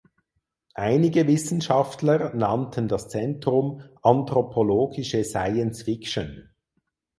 Einige 0.73 1.27
Wissenschaftler 1.27 2.33
nannten 2.33 2.87
das 2.87 3.07
Zentrum 3.09 3.83
„anthropologische 4.01 5.23
Science 5.23 5.83
Fiction“. 5.83 6.49